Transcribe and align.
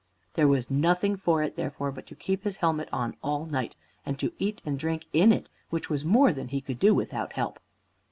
There 0.33 0.47
was 0.47 0.71
nothing 0.71 1.15
for 1.15 1.43
it, 1.43 1.55
therefore, 1.55 1.91
but 1.91 2.07
to 2.07 2.15
keep 2.15 2.43
his 2.43 2.57
helmet 2.57 2.89
on 2.91 3.15
all 3.21 3.45
night, 3.45 3.75
and 4.03 4.17
to 4.17 4.33
eat 4.39 4.59
and 4.65 4.79
drink 4.79 5.05
in 5.13 5.31
it, 5.31 5.47
which 5.69 5.91
was 5.91 6.03
more 6.03 6.33
than 6.33 6.47
he 6.47 6.59
could 6.59 6.79
do 6.79 6.95
without 6.95 7.33
help. 7.33 7.59